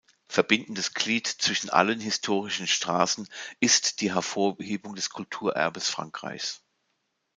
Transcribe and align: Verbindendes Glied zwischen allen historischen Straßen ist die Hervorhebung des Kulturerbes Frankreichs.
Verbindendes 0.27 0.95
Glied 0.95 1.27
zwischen 1.27 1.69
allen 1.69 1.99
historischen 1.99 2.65
Straßen 2.65 3.29
ist 3.59 4.01
die 4.01 4.15
Hervorhebung 4.15 4.95
des 4.95 5.11
Kulturerbes 5.11 5.89
Frankreichs. 5.91 6.63